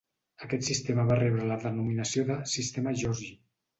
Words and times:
Aquest 0.45 0.63
sistema 0.69 1.05
va 1.11 1.17
rebre 1.21 1.45
la 1.51 1.59
denominació 1.67 2.25
de 2.31 2.39
"sistema 2.57 2.95
Giorgi". 3.03 3.35